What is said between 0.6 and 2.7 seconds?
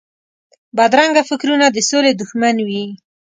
بدرنګه فکرونه د سولې دښمن